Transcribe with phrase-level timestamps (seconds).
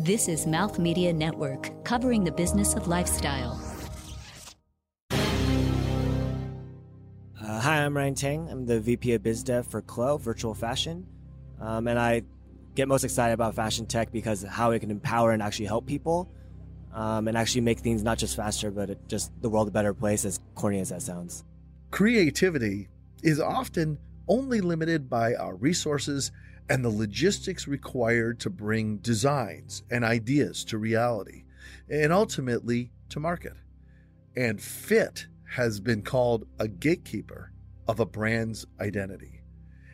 [0.00, 3.60] This is Mouth Media Network, covering the business of lifestyle.
[5.10, 5.16] Uh,
[7.42, 8.48] hi, I'm Ryan Teng.
[8.48, 11.04] I'm the VP of Biz Dev for Clo Virtual Fashion.
[11.60, 12.22] Um, and I
[12.76, 16.30] get most excited about fashion tech because how it can empower and actually help people
[16.94, 19.92] um, and actually make things not just faster, but it, just the world a better
[19.92, 21.42] place, as corny as that sounds.
[21.90, 22.86] Creativity
[23.24, 26.30] is often only limited by our resources
[26.68, 31.44] and the logistics required to bring designs and ideas to reality
[31.88, 33.54] and ultimately to market.
[34.36, 37.52] And fit has been called a gatekeeper
[37.86, 39.42] of a brand's identity.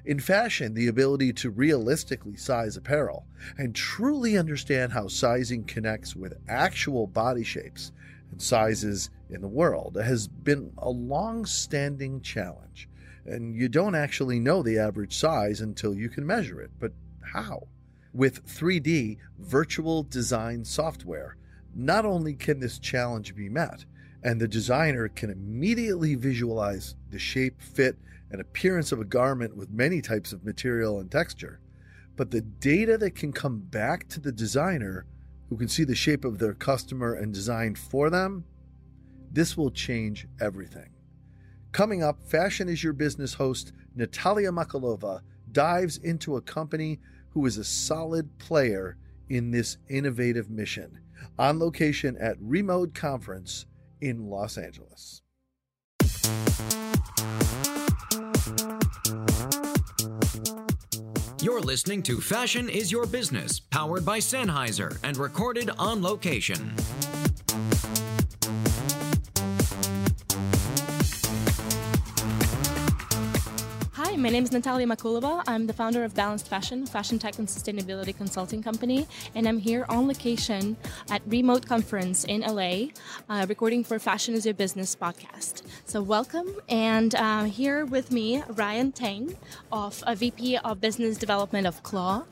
[0.04, 6.34] In fashion, the ability to realistically size apparel and truly understand how sizing connects with
[6.48, 7.92] actual body shapes
[8.30, 12.88] and sizes in the world has been a long standing challenge.
[13.26, 16.70] And you don't actually know the average size until you can measure it.
[16.78, 16.92] But
[17.22, 17.68] how?
[18.12, 21.36] With 3D virtual design software,
[21.74, 23.84] not only can this challenge be met,
[24.22, 27.96] and the designer can immediately visualize the shape, fit,
[28.30, 31.60] and appearance of a garment with many types of material and texture,
[32.16, 35.04] but the data that can come back to the designer
[35.48, 38.44] who can see the shape of their customer and design for them,
[39.30, 40.93] this will change everything.
[41.74, 47.00] Coming up, Fashion is Your Business host Nataliya Makulova dives into a company
[47.30, 48.96] who is a solid player
[49.28, 51.00] in this innovative mission
[51.36, 53.66] on location at Remode Conference
[54.00, 55.22] in Los Angeles.
[61.42, 66.72] You're listening to Fashion is Your Business, powered by Sennheiser and recorded on location.
[74.24, 75.44] My name is Nataliya Makulova.
[75.46, 79.84] I'm the founder of Balanced Fashion, fashion tech and sustainability consulting company, and I'm here
[79.90, 80.78] on location
[81.10, 82.86] at Remode Conference in LA,
[83.28, 85.60] uh, recording for Fashion is Your Business podcast.
[85.84, 89.36] So, welcome, and uh, here with me, Ryan Teng,
[89.70, 92.24] of a VP of Business Development of Clo,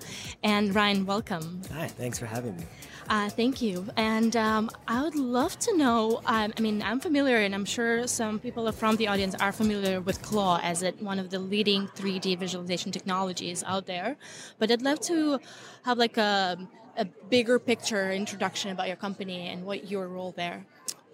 [0.42, 1.60] And Ryan, welcome.
[1.74, 2.64] Hi, thanks for having me.
[3.12, 3.86] Uh, thank you.
[3.98, 6.22] And um, I would love to know.
[6.24, 10.00] Um, I mean, I'm familiar, and I'm sure some people from the audience are familiar
[10.00, 14.16] with Clo as it one of the leading 3D visualization technologies out there.
[14.58, 15.38] But I'd love to
[15.82, 16.56] have like a,
[16.96, 20.64] a bigger picture introduction about your company and what your role there.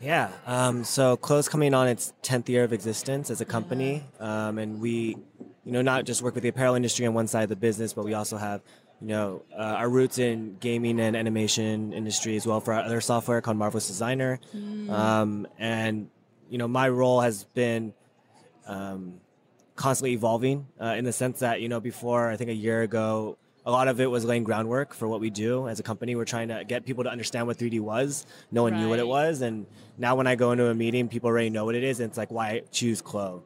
[0.00, 4.58] Yeah, um, so Clo's coming on its 10th year of existence as a company, um,
[4.58, 5.16] and we,
[5.64, 7.92] you know, not just work with the apparel industry on one side of the business,
[7.92, 8.62] but we also have
[9.00, 13.00] you know, uh, our roots in gaming and animation industry as well for our other
[13.00, 14.40] software called Marvelous Designer.
[14.54, 14.90] Mm.
[14.90, 16.10] Um, and,
[16.50, 17.94] you know, my role has been
[18.66, 19.20] um,
[19.76, 23.38] constantly evolving uh, in the sense that, you know, before I think a year ago,
[23.64, 26.16] a lot of it was laying groundwork for what we do as a company.
[26.16, 28.24] We're trying to get people to understand what 3D was.
[28.50, 28.80] No one right.
[28.80, 29.42] knew what it was.
[29.42, 29.66] And
[29.98, 32.00] now when I go into a meeting, people already know what it is.
[32.00, 33.42] And it's like, why choose Clo?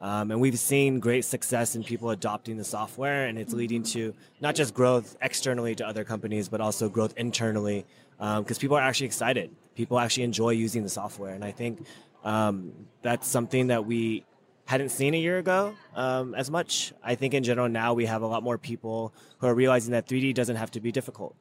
[0.00, 4.14] Um, and we've seen great success in people adopting the software, and it's leading to
[4.40, 7.84] not just growth externally to other companies, but also growth internally
[8.18, 9.50] because um, people are actually excited.
[9.74, 11.86] People actually enjoy using the software, and I think
[12.24, 12.72] um,
[13.02, 14.24] that's something that we
[14.64, 16.92] hadn't seen a year ago um, as much.
[17.02, 20.06] I think in general now we have a lot more people who are realizing that
[20.06, 21.34] 3D doesn't have to be difficult.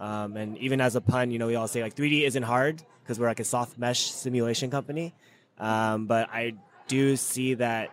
[0.00, 2.82] Um, and even as a pun, you know, we all say like 3D isn't hard
[3.02, 5.14] because we're like a soft mesh simulation company.
[5.58, 6.54] Um, but I
[6.86, 7.90] do see that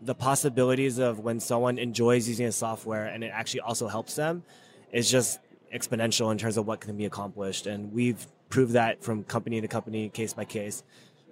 [0.00, 4.42] the possibilities of when someone enjoys using a software and it actually also helps them
[4.92, 5.40] is just
[5.74, 7.66] exponential in terms of what can be accomplished.
[7.66, 10.82] And we've proved that from company to company, case by case.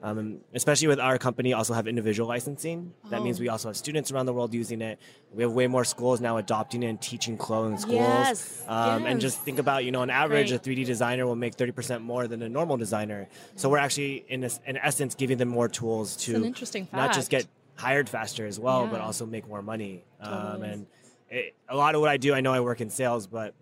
[0.04, 2.92] Um, especially with our company, also have individual licensing.
[3.08, 3.52] That means we oh.
[3.52, 5.00] also have students around the world using it.
[5.32, 8.00] We have way more schools now adopting it and teaching clothes in schools.
[8.00, 9.10] Yes, um, yes.
[9.10, 10.60] And just think about, you know, on average, Great.
[10.60, 13.28] a 3D designer will make 30% more than a normal designer.
[13.56, 16.52] So we're actually, in, a, in essence, giving them more tools to
[16.92, 18.90] not just get hired faster as well, Yeah.
[18.90, 20.04] but also make more money.
[20.20, 20.86] Um, and
[21.30, 23.54] it, a lot of what I do, I know I work in sales, but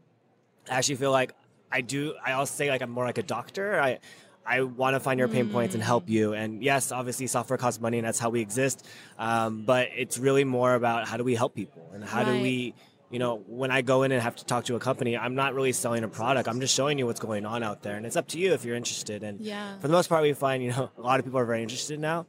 [0.68, 1.34] I actually feel like
[1.72, 2.14] I do.
[2.24, 3.80] I also say like I'm more like a doctor.
[3.80, 4.00] I
[4.44, 6.32] I want to find your pain points and help you.
[6.34, 8.86] And yes, obviously, software costs money, and that's how we exist.
[9.18, 12.74] Um, but it's really more about how do we help people and how do we.
[13.10, 15.52] You know, when I go in and have to talk to a company, I'm not
[15.54, 16.48] really selling a product.
[16.48, 18.64] I'm just showing you what's going on out there, and it's up to you if
[18.64, 19.22] you're interested.
[19.22, 19.78] And Yeah.
[19.80, 22.00] for the most part, we find you know a lot of people are very interested
[22.00, 22.26] now.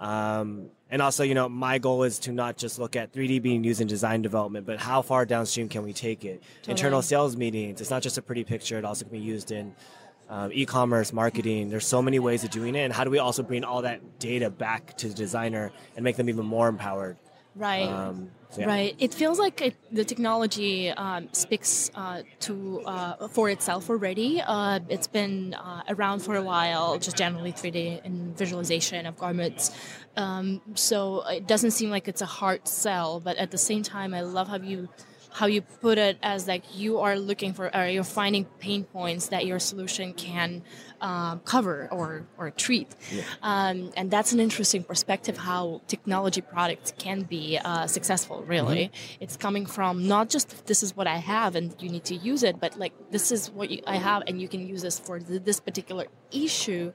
[0.00, 3.62] Um, and also, you know, my goal is to not just look at 3D being
[3.62, 6.42] used in design development, but how far downstream can we take it?
[6.66, 7.80] Internal sales meetings.
[7.80, 8.78] It's not just a pretty picture.
[8.78, 9.74] It also can be used in
[10.28, 11.68] um, e-commerce, marketing.
[11.68, 12.80] There's so many ways of doing it.
[12.80, 16.16] And how do we also bring all that data back to the designer and make
[16.16, 17.16] them even more empowered?
[17.54, 17.86] Right.
[17.86, 18.66] Um, so yeah.
[18.66, 18.94] Right.
[18.98, 24.40] It feels like it, the technology um, speaks uh, to uh, for itself already.
[24.40, 29.70] Uh, it's been uh, around for a while, just generally 3D and visualization of garments.
[30.16, 34.14] Um, so it doesn't seem like it's a hard sell, but at the same time,
[34.14, 34.88] I love how you
[35.32, 39.28] how you put it as like you are looking for or you're finding pain points
[39.28, 40.62] that your solution can
[41.00, 43.22] um, cover or or treat yeah.
[43.42, 49.22] um, and that's an interesting perspective how technology products can be uh, successful really mm-hmm.
[49.22, 52.42] it's coming from not just this is what i have and you need to use
[52.42, 55.18] it but like this is what you, i have and you can use this for
[55.18, 56.92] this particular issue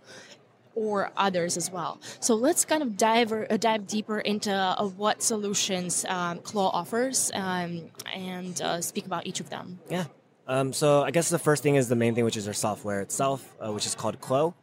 [0.77, 2.00] or others as well.
[2.19, 7.31] So let's kind of dive uh, dive deeper into uh, what solutions um, Clo offers
[7.33, 9.79] um, and uh, speak about each of them.
[9.89, 10.06] Yeah.
[10.47, 13.01] Um, so I guess the first thing is the main thing, which is our software
[13.01, 14.53] itself, uh, which is called Clo,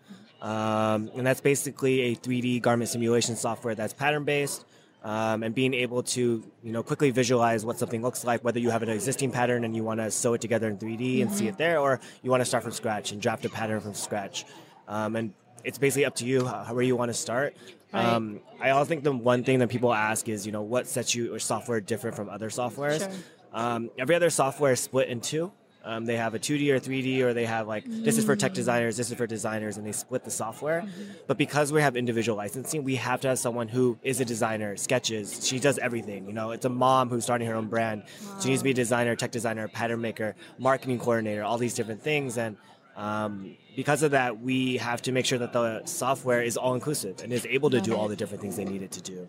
[0.40, 4.64] um, and that's basically a 3D garment simulation software that's pattern based.
[5.02, 8.70] Um, and being able to you know quickly visualize what something looks like, whether you
[8.70, 11.22] have an existing pattern and you want to sew it together in 3D mm-hmm.
[11.22, 11.56] and see it mm-hmm.
[11.58, 14.46] there, or you want to start from scratch and draft a pattern from scratch.
[14.88, 15.34] Um, and
[15.64, 17.56] it's basically up to you how, where you want to start.
[17.92, 18.04] Right.
[18.04, 21.14] Um, I also think the one thing that people ask is, you know, what sets
[21.14, 23.00] you or software different from other softwares?
[23.00, 23.10] Sure.
[23.52, 25.52] Um, every other software is split in two.
[25.84, 28.52] Um, they have a 2D or 3D, or they have like this is for tech
[28.52, 28.54] mm.
[28.54, 30.80] designers, this is for designers, and they split the software.
[30.80, 31.12] Mm-hmm.
[31.26, 34.78] But because we have individual licensing, we have to have someone who is a designer,
[34.78, 35.46] sketches.
[35.46, 36.26] She does everything.
[36.26, 38.02] You know, it's a mom who's starting her own brand.
[38.02, 38.40] Wow.
[38.40, 42.02] She needs to be a designer, tech designer, pattern maker, marketing coordinator, all these different
[42.02, 42.38] things.
[42.38, 42.56] And
[42.96, 47.20] um, because of that, we have to make sure that the software is all inclusive
[47.22, 49.28] and is able to do all the different things they need it to do.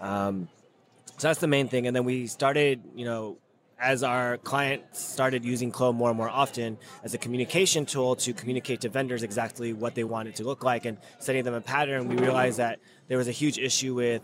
[0.00, 0.48] Um,
[1.18, 1.86] so that's the main thing.
[1.86, 3.36] And then we started, you know,
[3.78, 8.32] as our clients started using Clo more and more often as a communication tool to
[8.32, 12.08] communicate to vendors exactly what they wanted to look like and setting them a pattern,
[12.08, 14.22] we realized that there was a huge issue with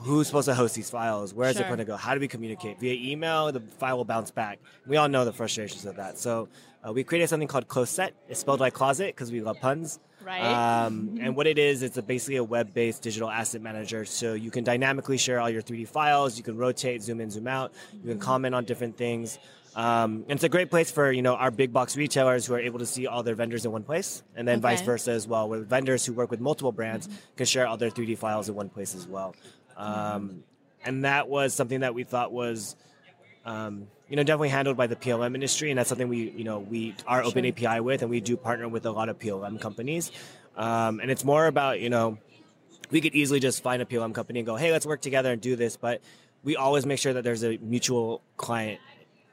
[0.00, 1.34] who's supposed to host these files?
[1.34, 1.64] Where is sure.
[1.64, 1.96] it going to go?
[1.96, 2.80] How do we communicate?
[2.80, 4.58] Via email, the file will bounce back.
[4.86, 6.18] We all know the frustrations of that.
[6.18, 6.48] So
[6.86, 8.14] uh, we created something called CLO-SET.
[8.28, 10.00] It's spelled like closet because we love puns.
[10.24, 10.42] Right.
[10.42, 14.04] Um, and what it is, it's a basically a web-based digital asset manager.
[14.04, 16.36] So you can dynamically share all your 3D files.
[16.36, 17.72] You can rotate, zoom in, zoom out.
[17.92, 19.38] You can comment on different things.
[19.76, 22.60] Um, and it's a great place for you know our big box retailers who are
[22.60, 24.62] able to see all their vendors in one place, and then okay.
[24.62, 27.36] vice versa as well, where vendors who work with multiple brands mm-hmm.
[27.36, 29.34] can share all their 3D files in one place as well.
[29.76, 30.44] Um,
[30.84, 32.76] and that was something that we thought was
[33.44, 36.58] um, you know, definitely handled by the PLM industry, and that's something we, you know,
[36.58, 37.68] we are open sure.
[37.68, 40.10] API with, and we do partner with a lot of PLM companies.
[40.56, 42.18] Um, and it's more about, you know,
[42.90, 45.40] we could easily just find a PLM company and go, hey, let's work together and
[45.40, 46.02] do this, but
[46.42, 48.80] we always make sure that there's a mutual client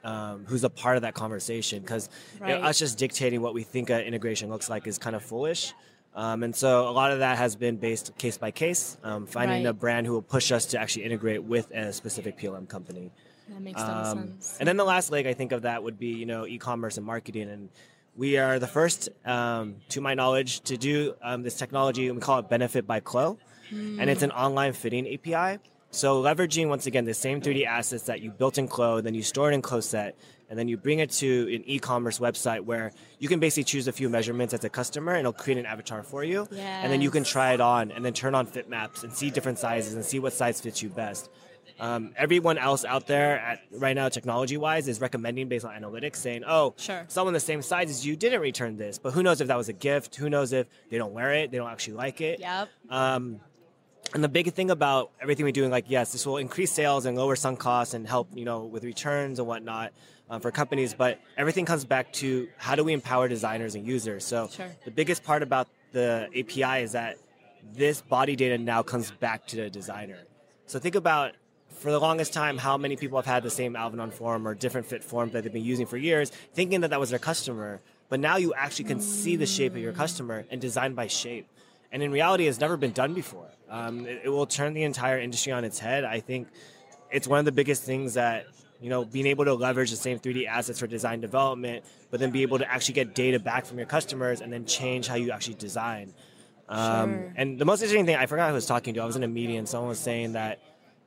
[0.04, 2.08] um, who's a part of that conversation because
[2.38, 2.50] right.
[2.50, 5.24] you know, us just dictating what we think an integration looks like is kind of
[5.24, 5.74] foolish.
[6.14, 9.64] Um, and so a lot of that has been based case by case, um, finding
[9.64, 9.70] right.
[9.70, 13.12] a brand who will push us to actually integrate with a specific PLM company.
[13.48, 14.56] That makes um, sense.
[14.58, 17.06] And then the last leg I think of that would be you know e-commerce and
[17.06, 17.68] marketing, and
[18.16, 22.10] we are the first, um, to my knowledge, to do um, this technology.
[22.10, 23.38] We call it Benefit by Clo,
[23.70, 24.00] mm.
[24.00, 25.60] and it's an online fitting API.
[25.90, 29.22] So leveraging once again the same 3D assets that you built in Clo, then you
[29.22, 30.16] store it in CLO-SET,
[30.48, 33.92] and then you bring it to an e-commerce website where you can basically choose a
[33.92, 36.80] few measurements as a customer, and it'll create an avatar for you, yes.
[36.82, 39.30] and then you can try it on, and then turn on fit maps and see
[39.30, 41.30] different sizes and see what size fits you best.
[41.80, 46.16] Um, everyone else out there at right now, technology wise, is recommending based on analytics,
[46.16, 49.40] saying, "Oh, sure, someone the same size as you didn't return this." But who knows
[49.40, 50.16] if that was a gift?
[50.16, 51.52] Who knows if they don't wear it?
[51.52, 52.40] They don't actually like it.
[52.40, 52.68] Yep.
[52.90, 53.40] Um,
[54.14, 57.16] and the big thing about everything we're doing, like, yes, this will increase sales and
[57.16, 59.92] lower sunk costs and help, you know, with returns and whatnot
[60.30, 60.94] um, for companies.
[60.94, 64.24] But everything comes back to how do we empower designers and users?
[64.24, 64.70] So sure.
[64.84, 67.16] the biggest part about the API is that
[67.74, 70.18] this body data now comes back to the designer.
[70.66, 71.32] So think about
[71.70, 74.86] for the longest time how many people have had the same Alvedon form or different
[74.86, 77.80] fit form that they've been using for years, thinking that that was their customer.
[78.08, 81.46] But now you actually can see the shape of your customer and design by shape.
[81.92, 83.48] And in reality, it's never been done before.
[83.70, 86.04] Um, it, it will turn the entire industry on its head.
[86.04, 86.48] I think
[87.10, 88.46] it's one of the biggest things that
[88.80, 92.30] you know, being able to leverage the same 3D assets for design development, but then
[92.30, 95.30] be able to actually get data back from your customers and then change how you
[95.32, 96.14] actually design.
[96.68, 97.32] Um, sure.
[97.36, 99.00] And the most interesting thing, I forgot who I was talking to.
[99.00, 100.60] I was in a meeting and someone was saying that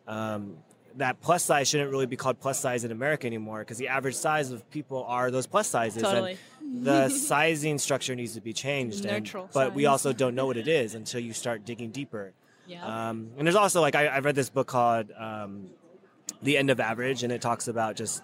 [0.07, 0.57] um,
[0.97, 4.15] that plus size shouldn't really be called plus size in America anymore because the average
[4.15, 6.03] size of people are those plus sizes.
[6.03, 6.37] Totally.
[6.59, 9.05] And the sizing structure needs to be changed.
[9.05, 9.45] Neutral.
[9.45, 9.75] And, but size.
[9.75, 12.33] we also don't know what it is until you start digging deeper.
[12.67, 13.09] Yeah.
[13.09, 15.69] Um, and there's also like I, I read this book called um,
[16.41, 18.21] The End of Average, and it talks about just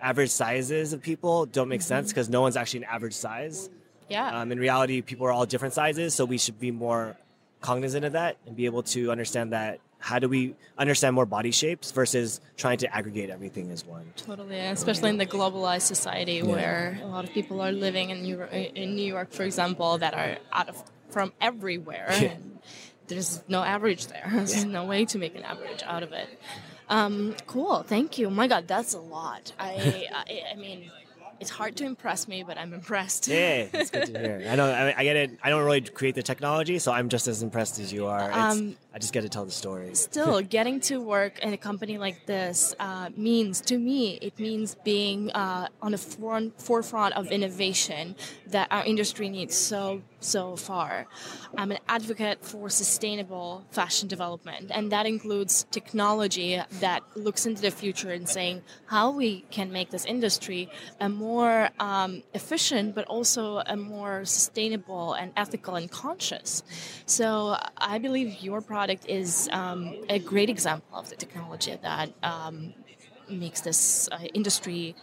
[0.00, 1.88] average sizes of people don't make mm-hmm.
[1.88, 3.68] sense because no one's actually an average size.
[4.08, 4.40] Yeah.
[4.40, 7.16] Um, in reality, people are all different sizes, so we should be more
[7.60, 11.50] cognizant of that and be able to understand that how do we understand more body
[11.50, 14.12] shapes versus trying to aggregate everything as one.
[14.16, 18.42] Totally, especially in the globalized society where a lot of people are living in New,
[18.42, 22.08] in New York, for example, that are out of from everywhere.
[22.12, 22.30] Yeah.
[22.30, 22.58] And
[23.08, 24.26] there's no average there.
[24.32, 26.28] There's no way to make an average out of it.
[26.90, 28.28] Um, cool, thank you.
[28.30, 29.52] my God, that's a lot.
[29.58, 30.90] I, I, I mean,
[31.40, 33.26] it's hard to impress me, but I'm impressed.
[33.28, 34.46] Yeah, it's good to hear.
[34.46, 34.70] I know.
[34.70, 35.38] I, mean, I get it.
[35.42, 38.28] I don't really create the technology, so I'm just as impressed as you are.
[38.28, 39.94] It's, Um, I just get to tell the story.
[39.94, 44.74] Still, getting to work in a company like this uh, means, to me, it means
[44.84, 48.16] being uh, on the front, forefront of innovation
[48.48, 51.06] that our industry needs so, so far.
[51.56, 57.70] I'm an advocate for sustainable fashion development, and that includes technology that looks into the
[57.70, 63.62] future and saying how we can make this industry a more um, efficient, but also
[63.66, 66.62] a more sustainable and ethical and conscious.
[67.06, 72.74] So I believe your product is um, a great example of the technology that um,
[73.28, 74.94] makes this uh, industry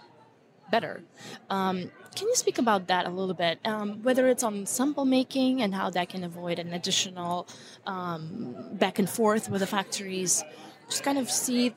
[0.72, 1.04] better.
[1.50, 3.60] Um, can you speak about that a little bit?
[3.66, 7.48] Um, whether it's on sample making and how that can avoid an additional
[7.86, 10.44] um, back and forth with the factories,
[10.90, 11.76] just kind of see,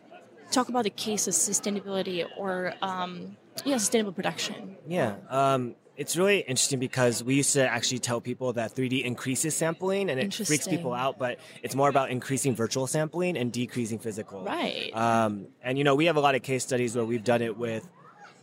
[0.50, 4.76] talk about the case of sustainability or um, yeah, sustainable production.
[4.88, 5.16] Yeah.
[5.28, 10.08] Um, it's really interesting because we used to actually tell people that 3D increases sampling
[10.08, 14.42] and it freaks people out, but it's more about increasing virtual sampling and decreasing physical.
[14.42, 14.90] Right.
[14.94, 17.58] Um, and you know, we have a lot of case studies where we've done it
[17.58, 17.86] with,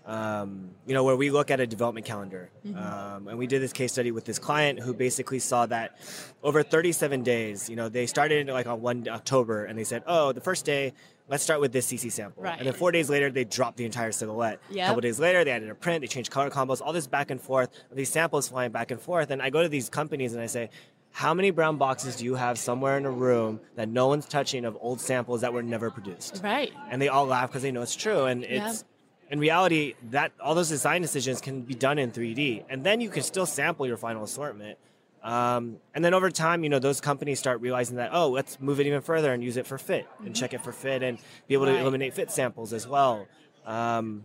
[0.07, 2.49] um, you know, where we look at a development calendar.
[2.73, 5.99] Um, and we did this case study with this client who basically saw that
[6.41, 10.31] over 37 days, you know, they started like on 1 October and they said, oh,
[10.31, 10.93] the first day,
[11.27, 12.41] let's start with this CC sample.
[12.41, 12.57] Right.
[12.57, 14.61] And then four days later, they dropped the entire silhouette.
[14.71, 17.29] A couple days later, they added a print, they changed color combos, all this back
[17.29, 19.29] and forth, these samples flying back and forth.
[19.29, 20.69] And I go to these companies and I say,
[21.11, 24.63] how many brown boxes do you have somewhere in a room that no one's touching
[24.63, 26.41] of old samples that were never produced?
[26.43, 26.71] right.
[26.89, 28.25] and they all laugh because they know it's true.
[28.25, 28.85] And it's
[29.29, 33.09] in reality that all those design decisions can be done in 3D, and then you
[33.09, 34.77] can still sample your final assortment.
[35.23, 38.79] Um, and then over time, you know, those companies start realizing that oh, let's move
[38.79, 41.17] it even further and use it for fit and check it for fit and
[41.47, 43.27] be able to eliminate fit samples as well.
[43.65, 44.23] Um,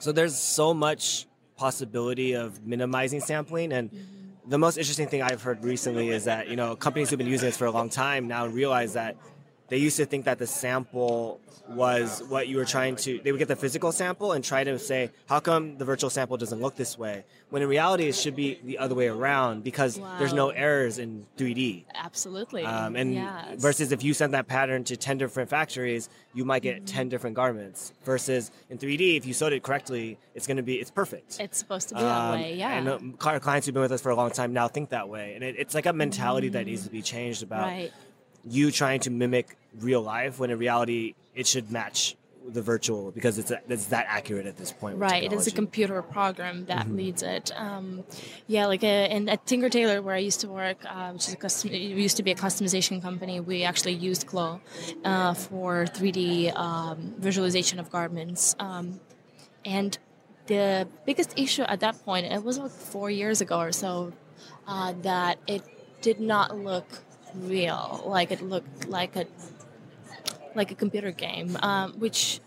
[0.00, 3.90] so there's so much possibility of minimizing sampling and.
[4.48, 7.48] The most interesting thing I've heard recently is that you know companies who've been using
[7.48, 9.16] this for a long time now realize that
[9.68, 13.38] they used to think that the sample was what you were trying to they would
[13.38, 16.76] get the physical sample and try to say how come the virtual sample doesn't look
[16.76, 20.50] this way when in reality it should be the other way around because there's no
[20.50, 22.64] errors in 3d Absolutely.
[22.64, 26.62] um, and it's- versus if you send that pattern to 10 different factories you might
[26.62, 30.62] get 10 different garments versus in 3d if you sewed it correctly it's going to
[30.62, 32.54] be it's perfect it's supposed to be that um, way.
[32.54, 32.78] Yeah.
[32.78, 35.34] and our clients who've been with us for a long time now think that way
[35.34, 37.92] and it, it's like a mentality that needs to be changed about right.
[38.48, 42.16] You trying to mimic real life when in reality it should match
[42.48, 44.98] the virtual because it's it's that accurate at this point.
[44.98, 46.96] Right, it is a computer program that Mm-hmm.
[46.96, 47.50] leads it.
[47.56, 48.04] Um,
[48.46, 51.34] yeah, like uh and at Tinker Tailor, where I used to work, uh, which is
[51.34, 53.40] a custom, it used to be a customization company.
[53.40, 54.60] We actually used Clo
[55.04, 59.00] uh, for 3D um, visualization of garments, um,
[59.64, 59.98] and
[60.46, 64.12] the biggest issue at that point, it was like four years ago or so,
[64.68, 65.62] uh, that it
[66.00, 66.86] did not look
[67.40, 68.02] real.
[68.06, 69.26] Like it looked like a
[70.54, 72.40] like a computer game, um, which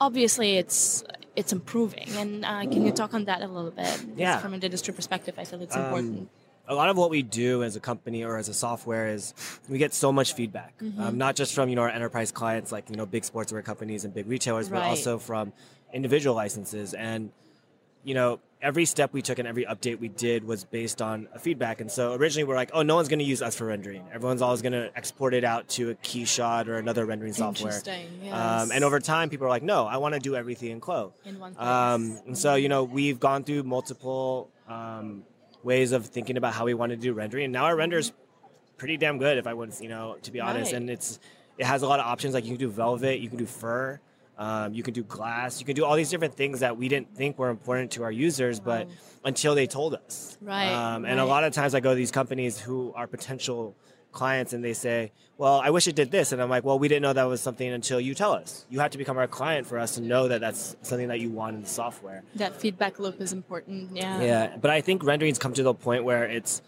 [0.00, 1.04] obviously it's
[1.36, 2.08] it's improving.
[2.16, 4.04] And uh, can you talk on that a little bit?
[4.16, 4.38] Yeah.
[4.38, 6.28] From an industry perspective, I feel it's Um, important.
[6.68, 9.34] a lot of what we do as a company or as a software is
[9.68, 11.00] we get so much feedback, Mm-hmm.
[11.02, 14.04] um, not just from you know our enterprise clients like you know big sportswear companies
[14.04, 15.52] and big retailers, but also from
[15.92, 16.94] individual licenses.
[16.94, 17.30] And
[18.04, 21.38] you know every step we took and every update we did was based on a
[21.38, 21.80] feedback.
[21.80, 24.06] And so originally we're like, oh, no one's going to use us for rendering.
[24.12, 27.72] Everyone's always going to export it out to a Keyshot or another rendering software.
[27.76, 30.78] Interesting, Um, and over time, people are like, no, I want to do everything in
[30.78, 31.12] Clo.
[31.24, 31.66] In one place.
[31.66, 35.24] Um, and so, you know, we've gone through multiple um,
[35.64, 37.46] ways of thinking about how we want to do rendering.
[37.46, 38.12] And now our render is
[38.76, 40.72] pretty damn good, if I would, you know, to be honest.
[40.72, 40.80] Right.
[40.80, 41.18] And it's
[41.58, 42.32] it has a lot of options.
[42.32, 44.00] Like you can do velvet, you can do fur,
[44.42, 47.10] um, you can do glass, you can do all these different things that we didn't
[47.14, 48.88] think were important to our users, but
[49.24, 50.36] until they told us.
[50.40, 53.76] Right, Um, and a lot of times I go to these companies who are potential
[54.10, 56.32] clients and they say, well, I wish it did this.
[56.32, 58.66] And I'm like, well, we didn't know that was something until you tell us.
[58.68, 61.30] You have to become our client for us to know that that's something that you
[61.30, 62.22] want in the software.
[62.34, 63.96] that feedback loop is important.
[63.96, 64.20] Yeah.
[64.20, 66.62] Yeah, but I think rendering's come to the point where it's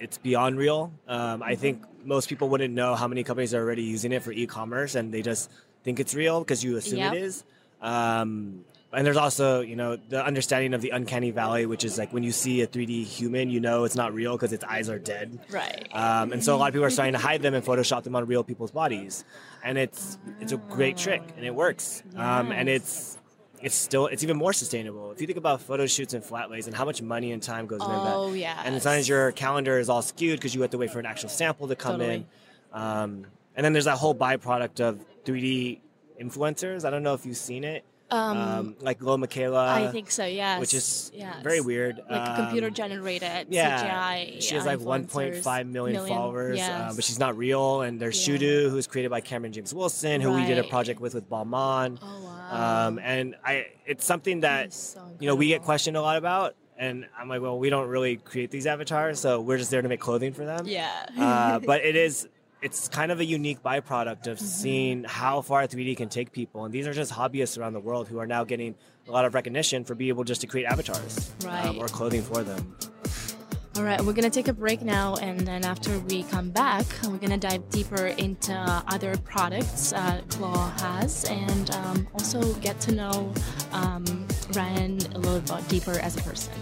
[0.00, 0.92] it's beyond real.
[1.06, 4.32] Um, I think most people wouldn't know how many companies are already using it for
[4.32, 5.48] e-commerce, and they just
[5.84, 7.14] think it's real because you assume Yep.
[7.14, 7.44] it is.
[7.80, 12.12] Um, and there's also you know the understanding of the uncanny valley, which is like
[12.12, 14.98] when you see a 3D human, you know it's not real because its eyes are
[14.98, 15.38] dead.
[15.50, 15.88] Right.
[15.92, 18.14] Um, and so a lot of people are starting to hide them and Photoshop them
[18.14, 19.24] on real people's bodies,
[19.64, 22.02] and it's it's a great trick and it works.
[22.16, 23.16] Um, and it's
[23.62, 26.66] it's still it's even more sustainable if you think about photo shoots and flat lays
[26.66, 28.14] and how much money and time goes into that.
[28.14, 28.58] Oh, yes.
[28.64, 31.30] And sometimes your calendar is all skewed because you have to wait for an actual
[31.30, 32.14] sample to come Totally.
[32.16, 32.26] in.
[32.74, 35.80] Um, and then there's that whole byproduct of 3D
[36.20, 36.84] influencers.
[36.84, 37.84] I don't know if you've seen it.
[38.10, 39.66] Um, like Lil Miquela.
[39.68, 40.26] I think so.
[40.26, 40.60] Yes.
[40.60, 41.42] which is yes.
[41.42, 41.98] very weird.
[42.10, 44.42] Like Um, computer generated yeah, CGI.
[44.42, 46.94] she has like 1.5 million, followers, uh, yes.
[46.94, 47.80] but she's not real.
[47.80, 48.34] And there's Yeah.
[48.36, 51.98] Shudu, who's created by Cameron James Wilson, who we did a project with with Balmain.
[52.02, 52.86] Oh wow.
[52.88, 56.54] Um, and I, it's something that so you know we get questioned a lot about,
[56.76, 59.88] and I'm like, well, we don't really create these avatars, so we're just there to
[59.88, 60.66] make clothing for them.
[60.66, 61.06] yeah.
[61.18, 62.28] uh, but it is.
[62.62, 64.30] It's kind of a unique byproduct Mm-hmm.
[64.30, 67.80] of seeing how far 3D can take people, and these are just hobbyists around the
[67.80, 68.76] world who are now getting
[69.08, 72.44] a lot of recognition for being able just to create avatars um, or clothing for
[72.44, 72.76] them.
[73.76, 77.16] All right, we're gonna take a break now, and then after we come back, we're
[77.16, 78.52] gonna dive deeper into
[78.86, 83.32] other products uh, Clo has, and um, also get to know
[83.72, 84.04] um,
[84.54, 86.52] Ryan a little bit deeper as a person.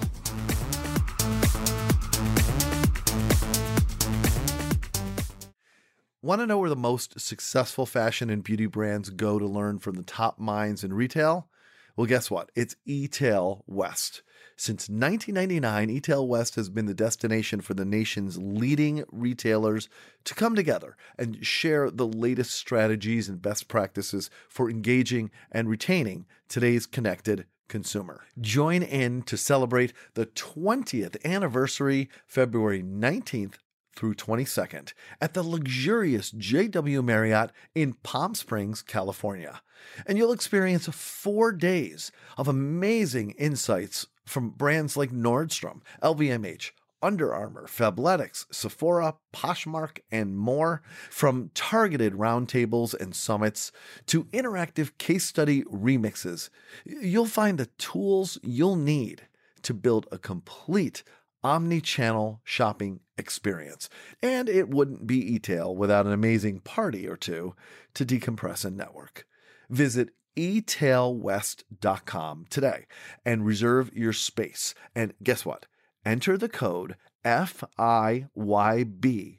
[6.31, 9.97] Want to know where the most successful fashion and beauty brands go to learn from
[9.97, 11.49] the top minds in retail?
[11.97, 12.53] Well, guess what?
[12.55, 14.23] It's eTail West.
[14.57, 19.89] Since 1999, eTail West has been the destination for the nation's leading retailers
[20.23, 26.27] to come together and share the latest strategies and best practices for engaging and retaining
[26.49, 28.23] today's connected consumer.
[28.41, 33.55] Join in to celebrate the 20th anniversary, February 19th
[33.95, 39.61] through 22nd at the luxurious JW Marriott in Palm Springs, California.
[40.07, 46.71] And you'll experience four days of amazing insights from brands like Nordstrom, LVMH,
[47.03, 50.83] Under Armour, Fabletics, Sephora, Poshmark, and more.
[51.11, 53.73] From targeted roundtables and summits
[54.07, 56.51] to interactive case study remixes,
[56.85, 59.23] you'll find the tools you'll need
[59.63, 61.03] to build a complete
[61.43, 63.89] omni-channel shopping experience.
[64.23, 67.55] And it wouldn't be e-tail without an amazing party or two
[67.95, 69.27] to decompress and network.
[69.69, 72.87] Visit etailwest.com today
[73.25, 74.75] and reserve your space.
[74.95, 75.67] And guess what?
[76.05, 79.39] Enter the code FIYB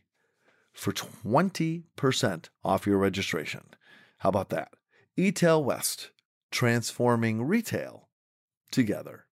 [0.73, 3.65] for 20% off your registration.
[4.19, 4.69] How about that?
[5.17, 6.11] eTail West,
[6.51, 8.07] transforming retail
[8.71, 9.25] together.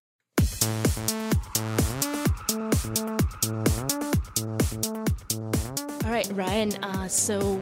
[6.06, 6.82] All right, Ryan.
[6.82, 7.60] Uh, so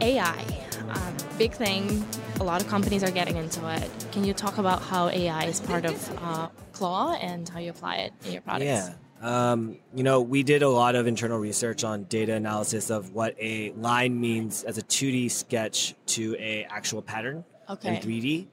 [0.00, 0.44] AI,
[0.88, 2.04] um, big thing.
[2.38, 3.90] A lot of companies are getting into it.
[4.12, 7.96] Can you talk about how AI is part of uh, Clo and how you apply
[7.96, 8.66] it in your products?
[8.66, 8.94] Yeah.
[9.20, 13.34] Um, you know, we did a lot of internal research on data analysis of what
[13.40, 17.96] a line means as a 2D sketch to a actual pattern Okay.
[17.96, 18.46] in 3D.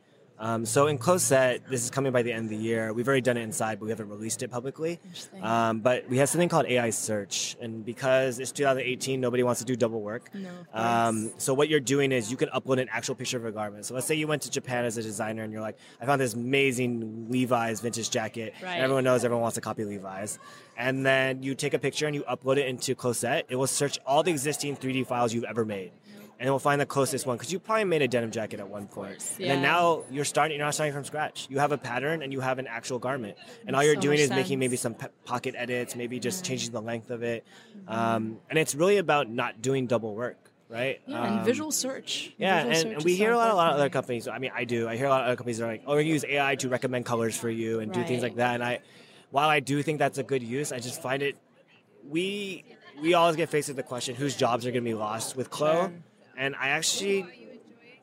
[0.43, 2.91] Um, so in CLO-SET, this is coming by the end of the year.
[2.91, 4.99] We've already done it inside, but we haven't released it publicly.
[5.41, 9.65] Um, but we have something called AI search, and because it's 2018, nobody wants to
[9.65, 10.29] do double work.
[10.33, 13.53] No, Um, so what you're doing is you can upload an actual picture of a
[13.53, 13.85] garment.
[13.85, 16.19] So let's say you went to Japan as a designer, and you're like, I found
[16.19, 18.53] this amazing Levi's vintage jacket.
[18.61, 18.79] Right.
[18.79, 20.39] everyone knows everyone wants to copy Levi's.
[20.77, 23.45] And then you take a picture and you upload it into CLO-SET.
[23.47, 25.91] It will search all the existing 3D files you've ever made.
[26.39, 28.87] And we'll find the closest one because you probably made a denim jacket at one
[28.87, 29.13] point.
[29.39, 29.61] And then yeah.
[29.61, 30.57] now you're starting.
[30.57, 31.47] You're not starting from scratch.
[31.49, 33.37] You have a pattern and you have an actual garment.
[33.65, 36.71] And all you're so doing is making maybe some pe- pocket edits, maybe just changing
[36.73, 37.45] the length of it.
[37.87, 40.37] Um, and it's really about not doing double work,
[40.69, 40.99] right?
[41.05, 42.33] Yeah, and Um, visual search.
[42.37, 44.27] yeah, Visual and, search and we hear a lot, a lot of other companies.
[44.27, 44.89] I mean, I do.
[44.89, 46.67] I hear a lot of other companies that are like, "Oh, we use AI to
[46.67, 48.79] recommend colors for you and do things like that." And I,
[49.31, 51.37] while I do think that's a good use, I just find it.
[52.07, 52.65] We
[53.01, 55.49] we always get faced with the question, whose jobs are going to be lost with
[55.49, 55.93] Clo, Sure.
[56.37, 57.25] And I actually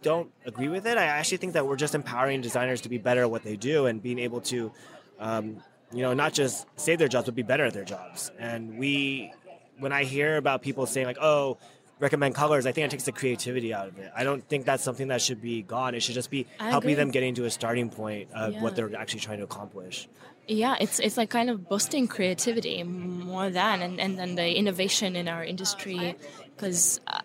[0.02, 0.96] don't agree with it.
[0.96, 3.86] I actually think that we're just empowering designers to be better at what they do
[3.86, 4.72] and being able to,
[5.18, 5.62] um,
[5.92, 8.30] you know, not just save their jobs, but be better at their jobs.
[8.38, 9.32] And we,
[9.78, 11.58] when I hear about people saying like, "Oh,"
[11.98, 14.82] recommend colors i think it takes the creativity out of it i don't think that's
[14.82, 16.94] something that should be gone it should just be I helping agree.
[16.94, 18.62] them getting to a starting point of Yeah.
[18.62, 20.08] what they're actually trying to accomplish
[20.48, 25.14] Yeah, it's it's like kind of boosting creativity more than and, and then the innovation
[25.14, 26.16] in our industry
[26.56, 27.20] because uh,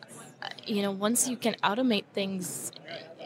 [0.65, 2.71] you know once you can automate things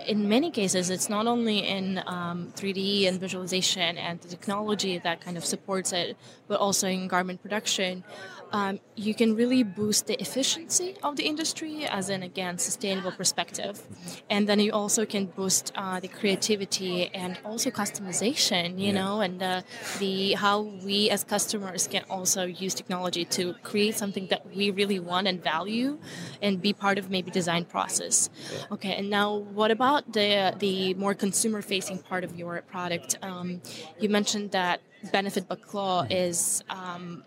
[0.10, 5.22] in many cases, it's not only in um, 3D and visualization and the technology that
[5.22, 6.18] kind of supports it,
[6.48, 8.04] but also in garment production
[8.52, 13.82] um, you can really boost the efficiency of the industry as an again sustainable perspective.
[14.30, 18.92] And then you also can boost uh, the creativity and also customization you yeah.
[18.92, 19.62] know and uh,
[20.00, 25.00] the how we as customers can also use technology to create something that we really
[25.00, 26.00] want and value
[26.42, 28.30] and be part of maybe design process.
[28.72, 33.62] Okay and now what about the the more consumer facing part of your product um,
[34.00, 34.82] you mentioned that
[35.12, 37.24] benefit but Clo is um,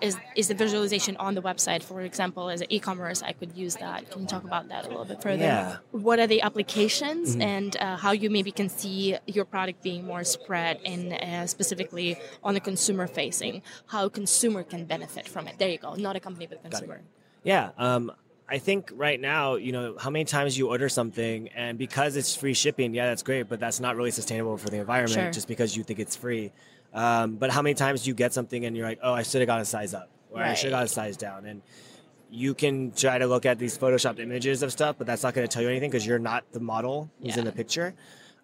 [0.00, 1.82] is is the visualization on the website.
[1.82, 4.10] For example as an e-commerce i could use that.
[4.10, 5.42] Can you talk about that a little bit further?
[5.42, 5.76] Yeah.
[5.90, 7.42] what are the applications mm-hmm.
[7.42, 12.16] and uh, how you maybe can see your product being more spread and uh, specifically
[12.42, 15.58] on the consumer facing how consumer can benefit from it?
[15.58, 15.94] There you go.
[15.94, 17.00] Not a company but consumer.
[17.42, 18.12] Yeah um,
[18.48, 22.36] I think right now, you know, how many times you order something and because it's
[22.36, 25.30] free shipping, yeah, that's great, but that's not really sustainable for the environment sure.
[25.30, 26.52] just because you think it's free.
[26.92, 29.40] Um, but how many times do you get something and you're like, oh, I should
[29.40, 30.50] have got a size up or right.
[30.50, 31.46] I should have got a size down?
[31.46, 31.62] And
[32.30, 35.46] you can try to look at these photoshopped images of stuff, but that's not going
[35.46, 37.38] to tell you anything because you're not the model who's yeah.
[37.40, 37.94] in the picture.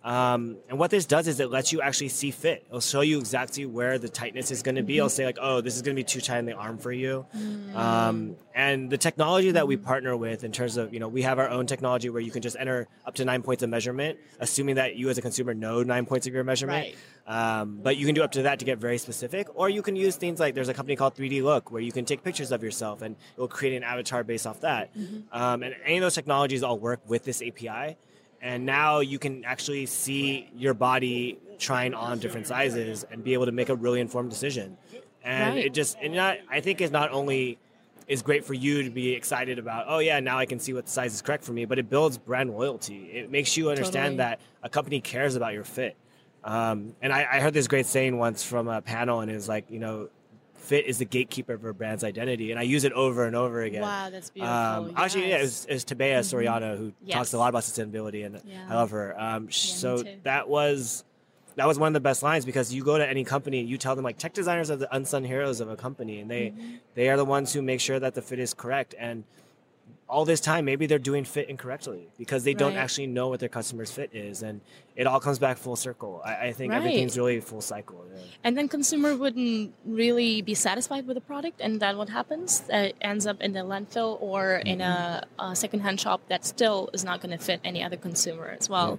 [0.02, 2.64] Um, and what this does is it lets you actually see fit.
[2.68, 4.94] It'll show you exactly where the tightness is going to be.
[4.94, 4.98] Mm-hmm.
[4.98, 6.90] It'll say like, oh, this is going to be too tight in the arm for
[6.90, 7.26] you.
[7.36, 7.74] Mm.
[7.74, 9.84] Um, and the technology that we mm-hmm.
[9.84, 12.40] partner with in terms of, you know, we have our own technology where you can
[12.40, 15.82] just enter up to nine points of measurement, assuming that you as a consumer know
[15.82, 16.94] nine points of your measurement.
[17.26, 17.60] Right.
[17.60, 19.96] Um, but you can do up to that to get very specific, or you can
[19.96, 22.62] use things like there's a company called 3D Look where you can take pictures of
[22.62, 24.96] yourself and it will create an avatar based off that.
[24.96, 25.20] Mm-hmm.
[25.30, 27.96] Um, and any of those technologies all work with this API
[28.42, 33.46] and now you can actually see your body trying on different sizes and be able
[33.46, 34.76] to make a really informed decision
[35.22, 35.66] and right.
[35.66, 37.59] it just and not i think it's not only
[38.09, 40.88] is great for you to be excited about oh yeah now i can see what
[40.88, 44.16] size is correct for me but it builds brand loyalty it makes you understand totally.
[44.16, 45.96] that a company cares about your fit
[46.42, 49.46] um, and I, I heard this great saying once from a panel and it was
[49.48, 50.09] like you know
[50.60, 53.62] fit is the gatekeeper of a brand's identity, and I use it over and over
[53.62, 53.82] again.
[53.82, 54.54] Wow, that's beautiful.
[54.54, 54.94] Um, yes.
[54.96, 56.36] Actually, yeah, it was, it Tabea mm-hmm.
[56.36, 57.16] Soriano who yes.
[57.16, 58.66] talks a lot about sustainability, and yeah.
[58.68, 59.20] I love her.
[59.20, 61.04] Um, yeah, so that was
[61.56, 63.96] that was one of the best lines because you go to any company, you tell
[63.96, 66.76] them like tech designers are the unsung heroes of a company, and they mm-hmm.
[66.94, 69.24] they are the ones who make sure that the fit is correct and
[70.10, 73.48] all this time maybe they're doing fit incorrectly because they don't actually know what their
[73.48, 74.60] customer's fit is and
[74.96, 76.78] it all comes back full circle i, I think right.
[76.78, 78.20] everything's really full cycle yeah.
[78.42, 82.96] and then consumer wouldn't really be satisfied with the product and then what happens it
[83.00, 87.20] ends up in the landfill or in a, a secondhand shop that still is not
[87.20, 88.98] going to fit any other consumer as well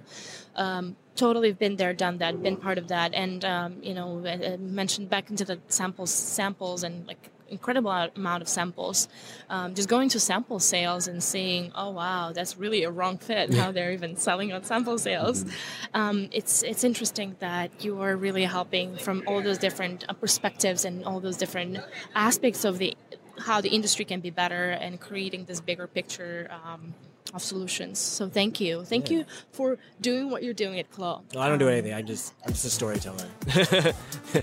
[0.56, 0.78] yeah.
[0.78, 4.16] um, totally been there done that been part of that and um, you know
[4.58, 9.08] mentioned back into the samples samples and like incredible amount of samples.
[9.48, 13.54] Um, just going to sample sales and seeing, oh wow, that's really a wrong fit.
[13.54, 15.44] How they're even selling on sample sales.
[15.44, 16.00] Mm-hmm.
[16.00, 20.84] Um, it's it's interesting that you are really helping from all those different uh, perspectives
[20.84, 21.78] and all those different
[22.14, 22.96] aspects of the
[23.38, 26.50] how the industry can be better and creating this bigger picture.
[26.64, 26.94] Um,
[27.34, 27.98] of solutions.
[27.98, 29.18] So thank you, thank yeah.
[29.18, 31.22] you for doing what you're doing at Clo.
[31.34, 31.94] No, I don't um, do anything.
[31.94, 33.28] I just I'm just a storyteller.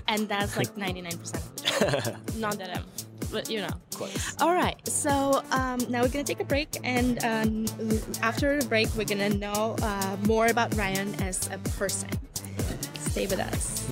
[0.08, 2.36] and that's like 99 percent.
[2.36, 2.84] Not that I'm,
[3.30, 3.68] but you know.
[3.68, 4.36] Of course.
[4.40, 4.76] All right.
[4.88, 7.66] So um, now we're gonna take a break, and um,
[8.22, 12.10] after the break, we're gonna know uh, more about Ryan as a person.
[12.94, 13.88] Stay with us.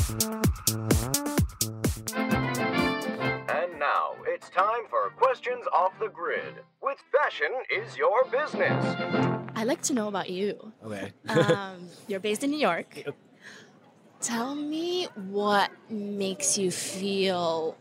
[0.07, 0.19] And
[3.79, 6.61] now it's time for questions off the grid.
[6.79, 8.85] With fashion is your business.
[9.55, 10.71] I'd like to know about you.
[10.85, 11.11] Okay.
[11.27, 13.03] um, you're based in New York.
[14.21, 17.75] Tell me what makes you feel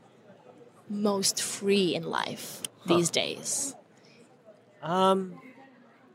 [0.88, 2.96] most free in life huh.
[2.96, 3.74] these days.
[4.82, 5.38] Um,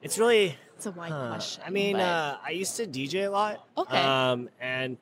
[0.01, 0.57] it's really.
[0.75, 1.27] It's a wide huh.
[1.29, 1.63] question.
[1.67, 3.63] I mean, uh, I used to DJ a lot.
[3.77, 3.97] Okay.
[3.97, 4.97] Um, and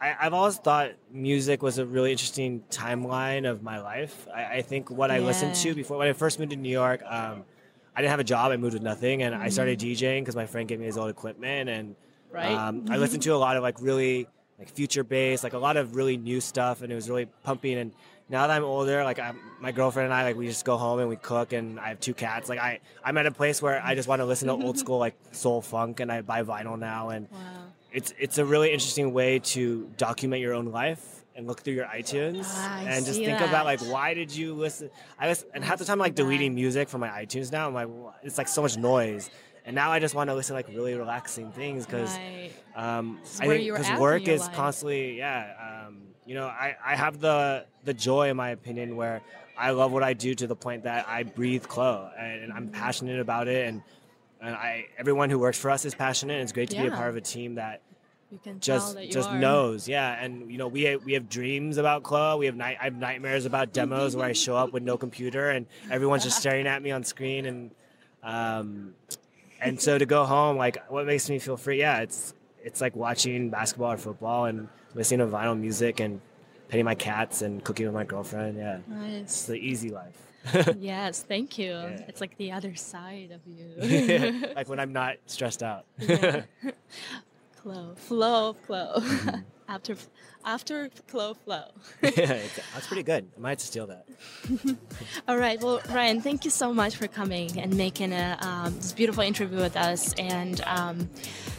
[0.00, 4.26] I, have always thought music was a really interesting timeline of my life.
[4.34, 7.02] I, I think what I listened to before when I first moved to New York.
[7.04, 7.44] Um,
[7.94, 8.50] I didn't have a job.
[8.52, 11.10] I moved with nothing, and I started DJing because my friend gave me his old
[11.10, 11.96] equipment, and
[12.32, 12.46] Right.
[12.56, 15.76] um, I listened to a lot of like really like future bass, like a lot
[15.76, 17.76] of really new stuff, and it was really pumping.
[17.76, 17.92] And
[18.28, 21.00] now that I'm older, like I'm, my girlfriend and I, like we just go home
[21.00, 22.48] and we cook, and I have two cats.
[22.48, 24.98] Like I, I'm at a place where I just want to listen to old school
[24.98, 27.38] like soul funk, and I buy vinyl now, and Wow.
[27.92, 31.86] It's it's a really interesting way to document your own life and look through your
[31.86, 33.48] iTunes Ah, and just think that.
[33.48, 34.90] about like why did you listen?
[35.18, 37.66] I listen, and half the time I'm like deleting music from my iTunes now.
[37.68, 39.30] I'm like "Wha- it's like so much noise,
[39.64, 42.50] and now I just want to listen to like really relaxing things because Right.
[42.76, 44.52] um, I think because work is life.
[44.54, 45.86] constantly yeah.
[45.86, 49.20] Um, you know I, I have the the joy in my opinion where
[49.58, 52.66] I love what I do to the point that I breathe Clo and, and I'm
[52.68, 52.74] Mm-hmm.
[52.82, 53.82] passionate about it and.
[54.42, 56.34] And I, everyone who works for us is passionate.
[56.34, 57.82] and It's great to be a part of a team that
[58.30, 59.38] You can tell just that you just are.
[59.38, 59.86] knows.
[59.88, 62.84] Yeah and you know we have, we have dreams about Clo we have night I
[62.84, 66.66] have nightmares about demos where I show up with no computer and everyone's just staring
[66.66, 67.70] at me on screen and
[68.22, 68.94] um
[69.60, 72.94] and so to go home like what makes me feel free yeah it's it's like
[72.96, 76.20] watching basketball or football and listening to vinyl music and
[76.68, 78.78] petting my cats and cooking with my girlfriend yeah.
[79.20, 80.29] It's the easy life
[80.78, 81.72] yes, thank you.
[81.72, 82.04] Yeah.
[82.08, 84.52] It's like the other side of you.
[84.56, 86.42] like when I'm not stressed out Yeah.
[87.62, 88.94] Flow, flow, flow.
[88.96, 89.40] Mm-hmm.
[89.68, 89.94] after,
[90.44, 91.64] after flow, flow.
[92.02, 94.06] It's- that's pretty good I might have to steal that
[95.28, 95.60] All right.
[95.62, 99.58] Well, Ryan, thank you so much for coming and making a, um, this beautiful interview
[99.58, 100.12] with us.
[100.14, 101.08] And um,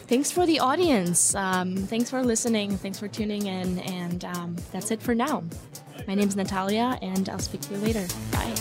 [0.06, 1.34] thanks for the audience.
[1.34, 2.76] Um, thanks for listening.
[2.76, 3.78] Thanks for tuning in.
[3.80, 5.44] And um, that's it for now.
[6.06, 8.06] My name is Nataliya, and I'll speak to you later.
[8.32, 8.54] Bye.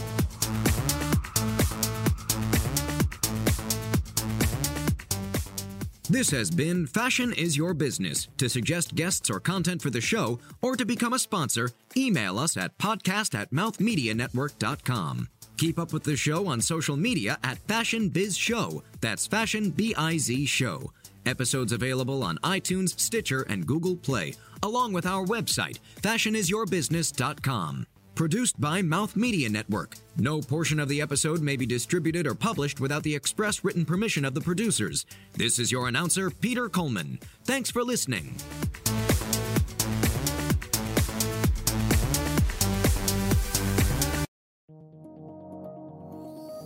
[6.12, 8.28] This has been Fashion is Your Business.
[8.36, 12.58] To suggest guests or content for the show, or to become a sponsor, email us
[12.58, 15.30] at podcast at mouthmedianetwork.com.
[15.56, 18.84] Keep up with the show on social media at Fashion Biz Show.
[19.00, 20.92] That's Fashion B I Z Show.
[21.26, 27.88] Episodes available on iTunes, Stitcher, and Google Play, along with our website, fashionisyourbusiness.com.
[28.16, 29.96] Produced by Mouth Media Network.
[30.18, 34.26] No portion of the episode may be distributed or published without the express written permission
[34.26, 35.06] of the producers.
[35.34, 37.20] This is your announcer, Peter Coleman.
[37.46, 38.36] Thanks for listening.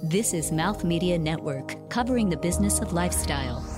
[0.03, 3.74] This is Mouth Media Network, covering the business of lifestyle.